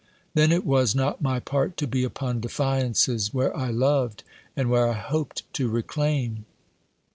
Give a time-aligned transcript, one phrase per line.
[0.33, 4.23] Then it was not my part to be upon defiances, where I loved,
[4.55, 6.45] and where I hoped to reclaim.